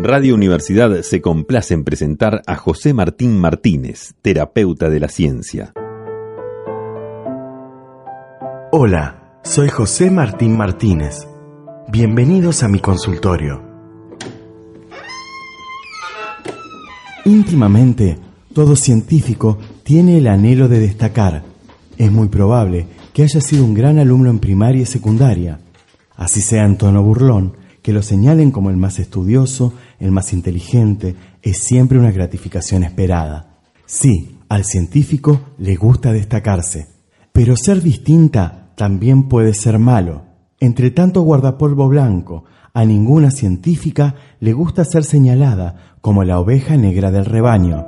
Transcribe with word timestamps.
Radio 0.00 0.36
Universidad 0.36 1.02
se 1.02 1.20
complace 1.20 1.74
en 1.74 1.82
presentar 1.82 2.42
a 2.46 2.54
José 2.54 2.94
Martín 2.94 3.36
Martínez, 3.40 4.14
terapeuta 4.22 4.88
de 4.88 5.00
la 5.00 5.08
ciencia. 5.08 5.72
Hola, 8.70 9.40
soy 9.42 9.68
José 9.68 10.12
Martín 10.12 10.56
Martínez. 10.56 11.26
Bienvenidos 11.88 12.62
a 12.62 12.68
mi 12.68 12.78
consultorio. 12.78 13.60
Íntimamente, 17.24 18.18
todo 18.54 18.76
científico 18.76 19.58
tiene 19.82 20.18
el 20.18 20.28
anhelo 20.28 20.68
de 20.68 20.78
destacar. 20.78 21.42
Es 21.96 22.12
muy 22.12 22.28
probable 22.28 22.86
que 23.12 23.24
haya 23.24 23.40
sido 23.40 23.64
un 23.64 23.74
gran 23.74 23.98
alumno 23.98 24.30
en 24.30 24.38
primaria 24.38 24.82
y 24.82 24.86
secundaria. 24.86 25.58
Así 26.14 26.40
sea 26.40 26.64
en 26.64 26.78
tono 26.78 27.02
burlón, 27.02 27.54
que 27.82 27.92
lo 27.92 28.02
señalen 28.02 28.50
como 28.50 28.70
el 28.70 28.76
más 28.76 28.98
estudioso, 28.98 29.72
el 29.98 30.10
más 30.10 30.32
inteligente, 30.32 31.14
es 31.42 31.58
siempre 31.58 31.98
una 31.98 32.10
gratificación 32.10 32.84
esperada. 32.84 33.58
Sí, 33.86 34.38
al 34.48 34.64
científico 34.64 35.40
le 35.58 35.76
gusta 35.76 36.12
destacarse, 36.12 36.88
pero 37.32 37.56
ser 37.56 37.82
distinta 37.82 38.70
también 38.76 39.28
puede 39.28 39.54
ser 39.54 39.78
malo. 39.78 40.22
Entre 40.60 40.90
tanto 40.90 41.22
guardapolvo 41.22 41.88
blanco, 41.88 42.44
a 42.74 42.84
ninguna 42.84 43.30
científica 43.30 44.14
le 44.40 44.52
gusta 44.52 44.84
ser 44.84 45.04
señalada 45.04 45.96
como 46.00 46.24
la 46.24 46.38
oveja 46.38 46.76
negra 46.76 47.10
del 47.10 47.24
rebaño. 47.24 47.86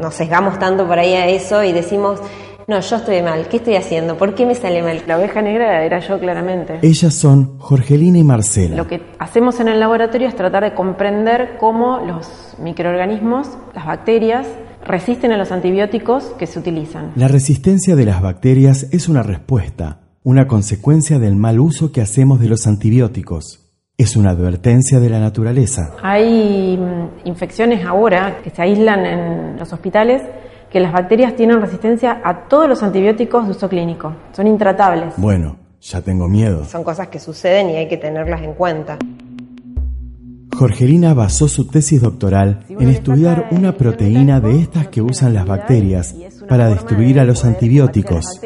Nos 0.00 0.14
sesgamos 0.14 0.58
tanto 0.58 0.86
por 0.86 0.98
ahí 0.98 1.14
a 1.14 1.26
eso 1.26 1.64
y 1.64 1.72
decimos, 1.72 2.20
no, 2.68 2.80
yo 2.80 2.96
estoy 2.96 3.22
mal, 3.22 3.48
¿qué 3.48 3.56
estoy 3.56 3.76
haciendo? 3.76 4.18
¿Por 4.18 4.34
qué 4.34 4.44
me 4.44 4.54
sale 4.54 4.82
mal? 4.82 5.02
La 5.06 5.16
oveja 5.16 5.40
negra 5.40 5.86
era 5.86 6.00
yo 6.00 6.20
claramente. 6.20 6.80
Ellas 6.82 7.14
son 7.14 7.58
Jorgelina 7.58 8.18
y 8.18 8.24
Marcela. 8.24 8.76
Lo 8.76 8.86
que 8.86 9.00
hacemos 9.18 9.58
en 9.60 9.68
el 9.68 9.80
laboratorio 9.80 10.28
es 10.28 10.36
tratar 10.36 10.64
de 10.64 10.74
comprender 10.74 11.56
cómo 11.58 12.00
los 12.00 12.28
microorganismos, 12.58 13.48
las 13.74 13.86
bacterias, 13.86 14.46
resisten 14.84 15.32
a 15.32 15.38
los 15.38 15.50
antibióticos 15.50 16.24
que 16.38 16.46
se 16.46 16.58
utilizan. 16.58 17.12
La 17.16 17.26
resistencia 17.26 17.96
de 17.96 18.04
las 18.04 18.20
bacterias 18.20 18.86
es 18.92 19.08
una 19.08 19.22
respuesta, 19.22 20.00
una 20.22 20.46
consecuencia 20.46 21.18
del 21.18 21.36
mal 21.36 21.60
uso 21.60 21.90
que 21.90 22.02
hacemos 22.02 22.38
de 22.38 22.50
los 22.50 22.66
antibióticos. 22.66 23.64
Es 23.96 24.14
una 24.14 24.32
advertencia 24.32 25.00
de 25.00 25.08
la 25.08 25.20
naturaleza. 25.20 25.92
Hay 26.02 26.76
mm, 26.76 27.26
infecciones 27.26 27.86
ahora 27.86 28.42
que 28.44 28.50
se 28.50 28.60
aíslan 28.60 29.06
en 29.06 29.58
los 29.58 29.72
hospitales 29.72 30.20
que 30.70 30.80
las 30.80 30.92
bacterias 30.92 31.34
tienen 31.34 31.60
resistencia 31.60 32.20
a 32.24 32.48
todos 32.48 32.68
los 32.68 32.82
antibióticos 32.82 33.46
de 33.46 33.52
uso 33.52 33.68
clínico. 33.68 34.14
Son 34.32 34.46
intratables. 34.46 35.14
Bueno, 35.16 35.56
ya 35.80 36.00
tengo 36.02 36.28
miedo. 36.28 36.64
Son 36.64 36.84
cosas 36.84 37.08
que 37.08 37.18
suceden 37.18 37.70
y 37.70 37.76
hay 37.76 37.88
que 37.88 37.96
tenerlas 37.96 38.42
en 38.42 38.54
cuenta. 38.54 38.98
Jorgelina 40.58 41.14
basó 41.14 41.46
su 41.46 41.68
tesis 41.68 42.02
doctoral 42.02 42.64
en 42.68 42.88
estudiar 42.88 43.46
una 43.52 43.76
proteína 43.76 44.40
de 44.40 44.58
estas 44.58 44.88
que 44.88 45.00
usan 45.00 45.32
las 45.32 45.46
bacterias 45.46 46.16
para 46.48 46.68
destruir 46.68 47.20
a 47.20 47.24
los 47.24 47.44
antibióticos. 47.44 48.40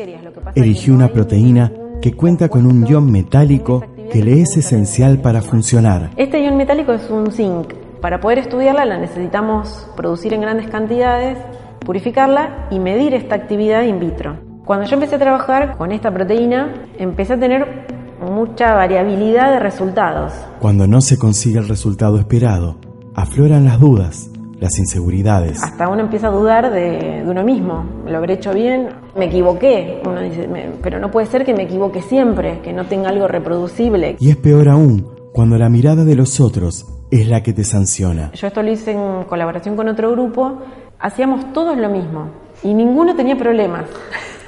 Eligió 0.54 0.94
una 0.94 1.08
proteína 1.08 1.72
que 2.02 2.12
cuenta 2.12 2.50
con 2.50 2.66
un 2.66 2.86
ion 2.86 3.10
metálico 3.10 3.82
que 4.12 4.22
le 4.22 4.42
es 4.42 4.58
esencial 4.58 5.22
para 5.22 5.40
funcionar. 5.40 6.10
Este 6.16 6.42
ion 6.44 6.56
metálico 6.56 6.92
es 6.92 7.08
un 7.08 7.32
zinc. 7.32 7.72
Para 8.02 8.20
poder 8.20 8.40
estudiarla 8.40 8.84
la 8.84 8.98
necesitamos 8.98 9.86
producir 9.96 10.34
en 10.34 10.42
grandes 10.42 10.68
cantidades 10.68 11.38
purificarla 11.84 12.68
y 12.70 12.78
medir 12.78 13.14
esta 13.14 13.34
actividad 13.34 13.82
in 13.82 14.00
vitro. 14.00 14.36
Cuando 14.64 14.86
yo 14.86 14.94
empecé 14.94 15.16
a 15.16 15.18
trabajar 15.18 15.76
con 15.76 15.92
esta 15.92 16.12
proteína, 16.12 16.86
empecé 16.98 17.34
a 17.34 17.40
tener 17.40 17.86
mucha 18.20 18.74
variabilidad 18.74 19.50
de 19.50 19.58
resultados. 19.58 20.32
Cuando 20.60 20.86
no 20.86 21.00
se 21.00 21.18
consigue 21.18 21.58
el 21.58 21.68
resultado 21.68 22.18
esperado, 22.18 22.76
afloran 23.14 23.64
las 23.64 23.80
dudas, 23.80 24.30
las 24.60 24.78
inseguridades. 24.78 25.60
Hasta 25.62 25.88
uno 25.88 26.02
empieza 26.02 26.28
a 26.28 26.30
dudar 26.30 26.72
de, 26.72 27.24
uno 27.26 27.42
mismo. 27.42 27.84
¿Lo 28.06 28.18
habré 28.18 28.34
hecho 28.34 28.54
bien? 28.54 28.90
Me 29.16 29.24
equivoqué. 29.24 30.00
Uno 30.06 30.20
dice, 30.20 30.48
pero 30.80 31.00
no 31.00 31.10
puede 31.10 31.26
ser 31.26 31.44
que 31.44 31.52
me 31.52 31.64
equivoque 31.64 32.00
siempre, 32.00 32.60
que 32.60 32.72
no 32.72 32.86
tenga 32.86 33.08
algo 33.08 33.26
reproducible. 33.26 34.16
Y 34.20 34.30
es 34.30 34.36
peor 34.36 34.68
aún 34.68 35.08
cuando 35.32 35.58
la 35.58 35.68
mirada 35.68 36.04
de 36.04 36.14
los 36.14 36.40
otros 36.40 36.86
es 37.10 37.28
la 37.28 37.42
que 37.42 37.52
te 37.52 37.64
sanciona. 37.64 38.30
Yo 38.32 38.46
esto 38.46 38.62
lo 38.62 38.70
hice 38.70 38.92
en 38.92 39.24
colaboración 39.24 39.76
con 39.76 39.88
otro 39.88 40.12
grupo 40.12 40.60
hacíamos 41.02 41.52
todos 41.52 41.76
lo 41.76 41.90
mismo 41.90 42.28
y 42.62 42.72
ninguno 42.72 43.14
tenía 43.14 43.36
problemas. 43.36 43.84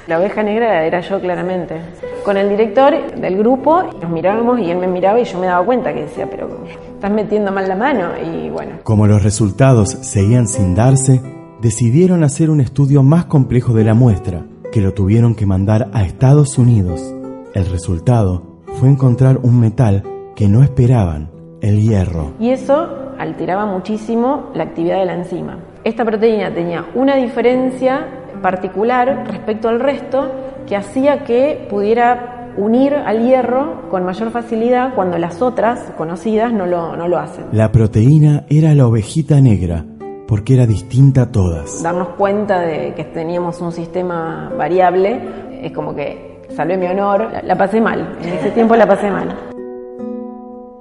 La 0.07 0.19
oveja 0.19 0.43
negra 0.43 0.85
era 0.85 1.01
yo 1.01 1.19
claramente. 1.19 1.81
Con 2.23 2.37
el 2.37 2.49
director 2.49 2.93
del 3.15 3.37
grupo 3.37 3.83
nos 4.01 4.09
mirábamos 4.09 4.59
y 4.59 4.69
él 4.69 4.77
me 4.77 4.87
miraba 4.87 5.19
y 5.19 5.25
yo 5.25 5.39
me 5.39 5.47
daba 5.47 5.65
cuenta 5.65 5.93
que 5.93 6.03
decía, 6.03 6.27
pero 6.29 6.63
estás 6.93 7.11
metiendo 7.11 7.51
mal 7.51 7.67
la 7.67 7.75
mano 7.75 8.11
y 8.23 8.49
bueno. 8.49 8.77
Como 8.83 9.07
los 9.07 9.23
resultados 9.23 9.89
seguían 9.89 10.47
sin 10.47 10.75
darse, 10.75 11.21
decidieron 11.59 12.23
hacer 12.23 12.49
un 12.49 12.61
estudio 12.61 13.03
más 13.03 13.25
complejo 13.25 13.73
de 13.73 13.83
la 13.83 13.95
muestra, 13.95 14.45
que 14.71 14.81
lo 14.81 14.93
tuvieron 14.93 15.35
que 15.35 15.47
mandar 15.47 15.89
a 15.91 16.03
Estados 16.03 16.57
Unidos. 16.57 17.01
El 17.53 17.65
resultado 17.65 18.61
fue 18.79 18.89
encontrar 18.89 19.39
un 19.41 19.59
metal 19.59 20.03
que 20.35 20.47
no 20.47 20.63
esperaban, 20.63 21.31
el 21.61 21.81
hierro. 21.81 22.33
Y 22.39 22.51
eso 22.51 22.89
alteraba 23.17 23.65
muchísimo 23.65 24.51
la 24.53 24.65
actividad 24.65 24.99
de 24.99 25.05
la 25.05 25.15
enzima 25.15 25.57
esta 25.85 26.03
proteína 26.03 26.51
tenía 26.51 26.87
una 26.95 27.15
diferencia 27.15 28.07
particular 28.41 29.23
respecto 29.27 29.69
al 29.69 29.79
resto 29.79 30.31
que 30.67 30.75
hacía 30.75 31.23
que 31.23 31.67
pudiera 31.69 32.53
unir 32.57 32.95
al 32.95 33.23
hierro 33.23 33.87
con 33.91 34.03
mayor 34.03 34.31
facilidad 34.31 34.95
cuando 34.95 35.19
las 35.19 35.43
otras 35.43 35.91
conocidas 35.95 36.51
no 36.51 36.65
lo, 36.65 36.95
no 36.97 37.07
lo 37.07 37.19
hacen. 37.19 37.45
La 37.51 37.71
proteína 37.71 38.45
era 38.49 38.73
la 38.73 38.87
ovejita 38.87 39.39
negra 39.41 39.85
porque 40.27 40.55
era 40.55 40.65
distinta 40.65 41.21
a 41.23 41.31
todas. 41.31 41.83
Darnos 41.83 42.09
cuenta 42.17 42.61
de 42.61 42.95
que 42.95 43.03
teníamos 43.03 43.61
un 43.61 43.71
sistema 43.71 44.51
variable 44.57 45.21
es 45.61 45.71
como 45.71 45.93
que 45.93 46.41
salvé 46.55 46.77
mi 46.77 46.87
honor, 46.87 47.29
la 47.43 47.55
pasé 47.55 47.79
mal, 47.79 48.17
en 48.23 48.29
ese 48.29 48.49
tiempo 48.49 48.75
la 48.75 48.87
pasé 48.87 49.11
mal. 49.11 49.37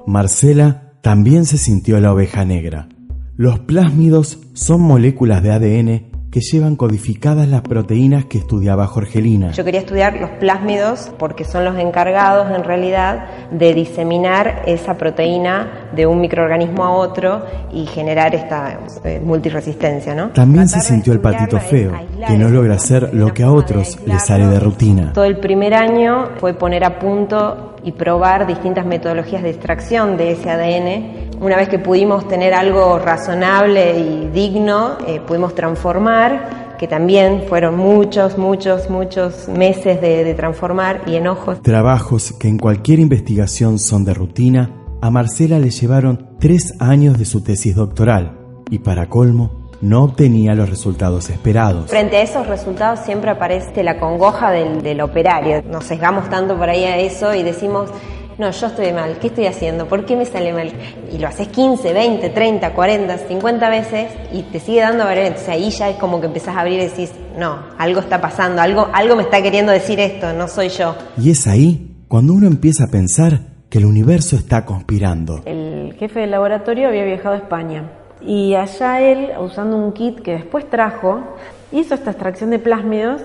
Marcela 0.06 0.92
también 1.02 1.44
se 1.44 1.58
sintió 1.58 2.00
la 2.00 2.14
oveja 2.14 2.46
negra. 2.46 2.88
Los 3.36 3.58
plásmidos 3.58 4.38
son 4.52 4.82
moléculas 4.82 5.42
de 5.42 5.50
ADN 5.50 6.14
que 6.30 6.40
llevan 6.40 6.76
codificadas 6.76 7.48
las 7.48 7.62
proteínas 7.62 8.26
que 8.26 8.38
estudiaba 8.38 8.86
Jorgelina. 8.86 9.50
Yo 9.50 9.64
quería 9.64 9.80
estudiar 9.80 10.20
los 10.20 10.30
plásmidos 10.38 11.12
porque 11.18 11.44
son 11.44 11.64
los 11.64 11.76
encargados 11.76 12.56
en 12.56 12.62
realidad 12.62 13.50
de 13.50 13.74
diseminar 13.74 14.62
esa 14.66 14.96
proteína 14.98 15.83
de 15.94 16.06
un 16.06 16.20
microorganismo 16.20 16.84
a 16.84 16.90
otro 16.90 17.42
y 17.72 17.86
generar 17.86 18.34
esta 18.34 18.78
eh, 19.04 19.20
multiresistencia. 19.24 20.14
¿no? 20.14 20.30
También 20.30 20.68
se 20.68 20.80
sintió 20.80 21.12
el 21.12 21.20
patito 21.20 21.58
feo, 21.58 21.92
que 22.26 22.36
no 22.36 22.48
logra 22.48 22.74
hacer 22.74 23.14
lo 23.14 23.32
que 23.32 23.42
a 23.42 23.52
otros 23.52 23.98
les 24.06 24.24
sale 24.24 24.46
de 24.46 24.60
rutina. 24.60 25.12
Todo 25.12 25.24
el 25.24 25.38
primer 25.38 25.74
año 25.74 26.30
fue 26.38 26.54
poner 26.54 26.84
a 26.84 26.98
punto 26.98 27.74
y 27.84 27.92
probar 27.92 28.46
distintas 28.46 28.86
metodologías 28.86 29.42
de 29.42 29.50
extracción 29.50 30.16
de 30.16 30.32
ese 30.32 30.50
ADN 30.50 31.24
una 31.40 31.56
vez 31.56 31.68
que 31.68 31.78
pudimos 31.78 32.26
tener 32.28 32.54
algo 32.54 32.98
razonable 32.98 33.98
y 33.98 34.28
digno, 34.32 34.98
eh, 35.06 35.20
pudimos 35.26 35.54
transformar, 35.54 36.74
que 36.78 36.88
también 36.88 37.44
fueron 37.48 37.76
muchos, 37.76 38.38
muchos, 38.38 38.88
muchos 38.88 39.48
meses 39.48 40.00
de, 40.00 40.24
de 40.24 40.34
transformar 40.34 41.02
y 41.06 41.16
enojos. 41.16 41.60
Trabajos 41.62 42.32
que 42.32 42.48
en 42.48 42.58
cualquier 42.58 42.98
investigación 42.98 43.78
son 43.78 44.04
de 44.04 44.14
rutina, 44.14 44.70
a 45.04 45.10
Marcela 45.10 45.58
le 45.58 45.68
llevaron 45.68 46.30
tres 46.40 46.72
años 46.78 47.18
de 47.18 47.26
su 47.26 47.42
tesis 47.42 47.76
doctoral 47.76 48.38
y 48.70 48.78
para 48.78 49.10
colmo 49.10 49.68
no 49.82 50.02
obtenía 50.02 50.54
los 50.54 50.70
resultados 50.70 51.28
esperados. 51.28 51.90
Frente 51.90 52.16
a 52.16 52.22
esos 52.22 52.46
resultados 52.46 53.00
siempre 53.00 53.30
aparece 53.30 53.82
la 53.82 54.00
congoja 54.00 54.50
del, 54.50 54.80
del 54.80 55.02
operario. 55.02 55.62
Nos 55.70 55.84
sesgamos 55.84 56.30
tanto 56.30 56.56
por 56.56 56.70
ahí 56.70 56.84
a 56.84 56.96
eso 56.96 57.34
y 57.34 57.42
decimos, 57.42 57.90
no, 58.38 58.50
yo 58.50 58.66
estoy 58.66 58.94
mal, 58.94 59.18
¿qué 59.18 59.26
estoy 59.26 59.44
haciendo? 59.44 59.86
¿Por 59.86 60.06
qué 60.06 60.16
me 60.16 60.24
sale 60.24 60.54
mal? 60.54 60.72
Y 61.12 61.18
lo 61.18 61.28
haces 61.28 61.48
15, 61.48 61.92
20, 61.92 62.30
30, 62.30 62.72
40, 62.72 63.18
50 63.28 63.68
veces 63.68 64.10
y 64.32 64.40
te 64.44 64.58
sigue 64.58 64.80
dando 64.80 65.04
variantes. 65.04 65.42
Entonces 65.42 65.66
ahí 65.66 65.70
ya 65.70 65.90
es 65.90 65.96
como 65.96 66.18
que 66.18 66.28
empezás 66.28 66.56
a 66.56 66.60
abrir 66.60 66.80
y 66.80 66.84
decís, 66.84 67.10
no, 67.38 67.58
algo 67.76 68.00
está 68.00 68.22
pasando, 68.22 68.62
algo, 68.62 68.88
algo 68.90 69.16
me 69.16 69.24
está 69.24 69.42
queriendo 69.42 69.70
decir 69.70 70.00
esto, 70.00 70.32
no 70.32 70.48
soy 70.48 70.70
yo. 70.70 70.96
Y 71.18 71.30
es 71.30 71.46
ahí 71.46 71.94
cuando 72.08 72.32
uno 72.32 72.46
empieza 72.46 72.84
a 72.84 72.86
pensar 72.86 73.53
que 73.74 73.78
el 73.78 73.86
universo 73.86 74.36
está 74.36 74.64
conspirando. 74.64 75.40
El 75.44 75.96
jefe 75.98 76.20
del 76.20 76.30
laboratorio 76.30 76.86
había 76.86 77.04
viajado 77.04 77.34
a 77.34 77.38
España 77.38 77.90
y 78.20 78.54
allá 78.54 79.00
él, 79.00 79.32
usando 79.36 79.76
un 79.76 79.90
kit 79.90 80.20
que 80.20 80.30
después 80.34 80.70
trajo, 80.70 81.24
hizo 81.72 81.96
esta 81.96 82.12
extracción 82.12 82.50
de 82.50 82.60
plásmidos 82.60 83.22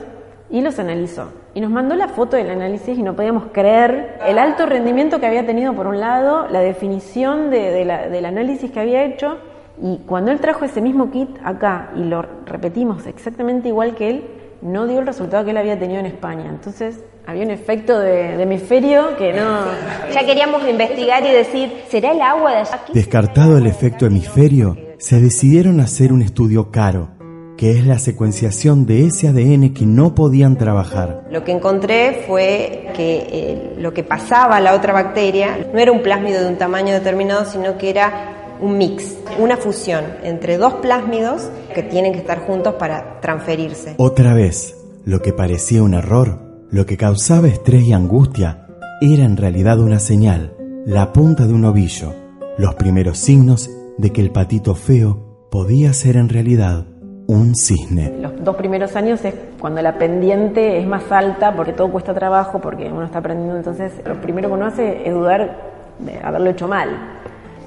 y 0.49 0.61
los 0.61 0.79
analizó. 0.79 1.29
Y 1.53 1.61
nos 1.61 1.69
mandó 1.69 1.93
la 1.93 2.07
foto 2.07 2.35
del 2.35 2.49
análisis 2.49 2.97
y 2.97 3.03
no 3.03 3.15
podíamos 3.15 3.43
creer 3.51 4.17
el 4.25 4.39
alto 4.39 4.65
rendimiento 4.65 5.19
que 5.19 5.27
había 5.27 5.45
tenido 5.45 5.75
por 5.75 5.85
un 5.85 5.99
lado, 5.99 6.47
la 6.49 6.61
definición 6.61 7.51
del 7.51 8.25
análisis 8.25 8.71
que 8.71 8.79
había 8.79 9.03
hecho. 9.05 9.37
Y 9.79 9.99
cuando 10.07 10.31
él 10.31 10.39
trajo 10.39 10.65
ese 10.65 10.81
mismo 10.81 11.11
kit 11.11 11.29
acá 11.43 11.91
y 11.95 12.05
lo 12.05 12.25
repetimos 12.47 13.05
exactamente 13.05 13.67
igual 13.67 13.93
que 13.93 14.09
él, 14.09 14.23
no 14.61 14.87
dio 14.87 14.99
el 14.99 15.07
resultado 15.07 15.45
que 15.45 15.51
él 15.51 15.57
había 15.57 15.79
tenido 15.79 15.99
en 15.99 16.05
España. 16.05 16.45
Entonces 16.49 16.99
había 17.25 17.43
un 17.43 17.51
efecto 17.51 17.99
de, 17.99 18.41
hemisferio 18.41 19.15
que 19.17 19.33
no... 19.33 19.65
Ya 20.13 20.25
queríamos 20.25 20.67
investigar 20.67 21.23
y 21.25 21.31
decir, 21.31 21.83
¿será 21.89 22.11
el 22.11 22.21
agua 22.21 22.51
de 22.51 22.57
allá? 22.57 22.81
Descartado 22.93 23.57
el 23.57 23.67
efecto 23.67 24.05
hemisferio, 24.05 24.77
se 24.97 25.21
decidieron 25.21 25.79
hacer 25.79 26.11
un 26.11 26.21
estudio 26.21 26.71
caro, 26.71 27.09
que 27.57 27.71
es 27.71 27.85
la 27.85 27.99
secuenciación 27.99 28.85
de 28.85 29.05
ese 29.05 29.27
ADN 29.27 29.73
que 29.73 29.85
no 29.85 30.15
podían 30.15 30.57
trabajar. 30.57 31.23
Lo 31.29 31.43
que 31.43 31.51
encontré 31.51 32.23
fue 32.27 32.91
que 32.95 33.27
eh, 33.31 33.73
lo 33.77 33.93
que 33.93 34.03
pasaba 34.03 34.57
a 34.57 34.59
la 34.59 34.73
otra 34.73 34.93
bacteria 34.93 35.69
no 35.73 35.79
era 35.79 35.91
un 35.91 36.01
plásmido 36.01 36.41
de 36.41 36.47
un 36.47 36.57
tamaño 36.57 36.93
determinado, 36.93 37.45
sino 37.45 37.77
que 37.77 37.89
era 37.89 38.38
un 38.61 38.77
mix, 38.77 39.17
una 39.39 39.57
fusión 39.57 40.03
entre 40.23 40.57
dos 40.57 40.75
plásmidos 40.75 41.49
que 41.73 41.83
tienen 41.83 42.13
que 42.13 42.19
estar 42.19 42.39
juntos 42.39 42.75
para 42.75 43.19
transferirse. 43.21 43.95
Otra 43.97 44.33
vez, 44.33 44.75
lo 45.05 45.21
que 45.21 45.33
parecía 45.33 45.83
un 45.83 45.93
error, 45.93 46.39
lo 46.71 46.85
que 46.85 46.97
causaba 46.97 47.47
estrés 47.47 47.83
y 47.83 47.93
angustia, 47.93 48.67
era 49.01 49.23
en 49.23 49.37
realidad 49.37 49.79
una 49.79 49.99
señal, 49.99 50.53
la 50.85 51.13
punta 51.13 51.47
de 51.47 51.53
un 51.53 51.65
ovillo, 51.65 52.13
los 52.57 52.75
primeros 52.75 53.17
signos 53.17 53.69
de 53.97 54.11
que 54.11 54.21
el 54.21 54.31
patito 54.31 54.75
feo 54.75 55.47
podía 55.49 55.93
ser 55.93 56.17
en 56.17 56.29
realidad 56.29 56.85
un 57.27 57.53
cisne. 57.55 58.17
Los 58.19 58.43
dos 58.43 58.55
primeros 58.55 58.95
años 58.95 59.23
es 59.23 59.35
cuando 59.59 59.81
la 59.81 59.97
pendiente 59.97 60.79
es 60.79 60.87
más 60.87 61.11
alta 61.11 61.55
porque 61.55 61.73
todo 61.73 61.91
cuesta 61.91 62.13
trabajo, 62.13 62.59
porque 62.59 62.91
uno 62.91 63.05
está 63.05 63.19
aprendiendo, 63.19 63.55
entonces 63.55 63.93
lo 64.05 64.19
primero 64.19 64.49
que 64.49 64.55
uno 64.55 64.65
hace 64.65 65.07
es 65.07 65.13
dudar 65.13 65.69
de 65.99 66.19
haberlo 66.23 66.49
hecho 66.49 66.67
mal. 66.67 67.19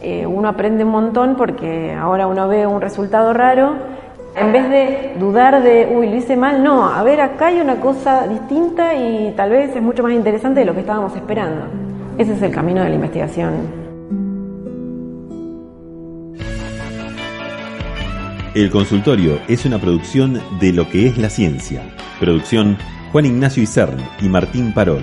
Eh, 0.02 0.26
uno 0.26 0.49
aprende 0.49 0.84
un 0.84 0.90
montón 0.90 1.37
porque 1.37 1.93
ahora 1.93 2.26
uno 2.26 2.49
ve 2.49 2.66
un 2.66 2.81
resultado 2.81 3.32
raro, 3.32 3.75
en 4.34 4.52
vez 4.52 4.69
de 4.69 5.14
dudar 5.19 5.62
de, 5.62 5.93
uy, 5.94 6.08
lo 6.08 6.16
hice 6.16 6.37
mal, 6.37 6.64
no, 6.64 6.88
a 6.88 7.02
ver, 7.02 7.20
acá 7.20 7.46
hay 7.46 7.60
una 7.60 7.76
cosa 7.76 8.26
distinta 8.26 8.94
y 8.94 9.32
tal 9.37 9.50
vez 9.50 9.76
es 9.76 9.82
mucho 9.82 10.02
más 10.02 10.12
interesante 10.12 10.60
de 10.60 10.66
lo 10.66 10.75
que 10.75 10.81
estábamos 10.81 11.14
esperando. 11.14 11.66
Ese 12.19 12.32
es 12.32 12.43
el 12.43 12.50
camino 12.50 12.82
de 12.82 12.88
la 12.88 12.94
investigación 12.94 13.82
El 18.55 18.70
consultorio 18.70 19.38
es 19.48 19.64
una 19.64 19.78
producción 19.78 20.38
de 20.60 20.75
lo 20.75 20.87
que 20.90 21.06
es 21.06 21.16
la 21.16 21.31
ciencia. 21.31 21.82
Producción 22.20 22.76
Juan 23.10 23.25
Ignacio 23.25 23.62
Isern 23.62 23.96
y 24.20 24.28
Martín 24.28 24.75
Parol. 24.75 25.02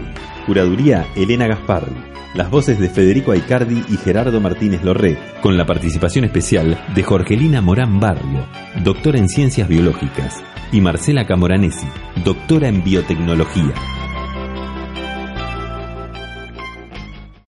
Curaduría 0.50 1.06
Elena 1.16 1.46
Gasparri. 1.46 1.94
Las 2.34 2.50
voces 2.50 2.80
de 2.80 2.90
Federico 2.90 3.34
Aicardi 3.34 3.84
y 3.88 3.98
Gerardo 3.98 4.42
Martínez 4.42 4.84
Lorré, 4.84 5.16
con 5.44 5.58
la 5.58 5.68
participación 5.68 6.26
especial 6.26 6.84
de 6.96 7.04
Jorgelina 7.04 7.62
Morán 7.62 8.00
Barrio, 8.00 8.48
doctora 8.84 9.20
en 9.20 9.30
ciencias 9.30 9.68
biológicas, 9.68 10.42
y 10.72 10.82
Marcela 10.82 11.28
Camoranesi, 11.28 11.86
doctora 12.26 12.68
en 12.68 12.84
biotecnología. 12.84 13.76